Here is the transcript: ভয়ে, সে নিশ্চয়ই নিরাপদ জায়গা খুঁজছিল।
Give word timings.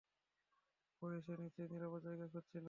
ভয়ে, 1.01 1.19
সে 1.21 1.33
নিশ্চয়ই 1.35 1.69
নিরাপদ 1.73 2.01
জায়গা 2.05 2.25
খুঁজছিল। 2.27 2.59